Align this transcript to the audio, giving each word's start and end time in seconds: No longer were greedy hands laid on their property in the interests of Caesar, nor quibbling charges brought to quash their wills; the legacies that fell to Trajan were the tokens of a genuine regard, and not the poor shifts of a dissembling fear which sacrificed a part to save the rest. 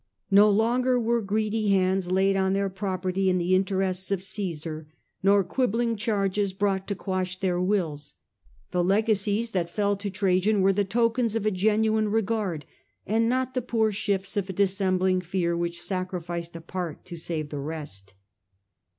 No 0.31 0.49
longer 0.49 0.99
were 0.99 1.21
greedy 1.21 1.69
hands 1.69 2.09
laid 2.09 2.35
on 2.35 2.53
their 2.53 2.69
property 2.71 3.29
in 3.29 3.37
the 3.37 3.53
interests 3.53 4.09
of 4.09 4.23
Caesar, 4.23 4.87
nor 5.21 5.43
quibbling 5.43 5.95
charges 5.95 6.53
brought 6.53 6.87
to 6.87 6.95
quash 6.95 7.39
their 7.39 7.61
wills; 7.61 8.15
the 8.71 8.83
legacies 8.83 9.51
that 9.51 9.69
fell 9.69 9.95
to 9.97 10.09
Trajan 10.09 10.61
were 10.63 10.73
the 10.73 10.83
tokens 10.83 11.35
of 11.35 11.45
a 11.45 11.51
genuine 11.51 12.09
regard, 12.09 12.65
and 13.05 13.29
not 13.29 13.53
the 13.53 13.61
poor 13.61 13.91
shifts 13.91 14.35
of 14.35 14.49
a 14.49 14.53
dissembling 14.53 15.21
fear 15.21 15.55
which 15.55 15.79
sacrificed 15.83 16.55
a 16.55 16.61
part 16.61 17.05
to 17.05 17.15
save 17.15 17.49
the 17.49 17.59
rest. 17.59 18.15